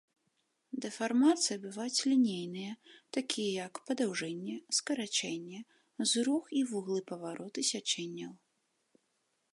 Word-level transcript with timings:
Дэфармацыі 0.85 1.57
бываюць 1.65 2.05
лінейныя, 2.13 2.71
такія 3.17 3.49
як 3.69 3.73
падаўжэнне, 3.89 4.57
скарачэнне, 4.79 5.59
зрух 6.13 6.43
і 6.61 6.67
вуглы 6.75 6.99
павароту 7.13 7.59
сячэнняў. 7.73 8.33